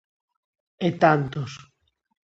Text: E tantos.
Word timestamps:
E 0.87 0.89
tantos. 1.01 1.51